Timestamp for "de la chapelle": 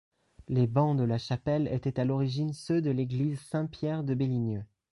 0.97-1.67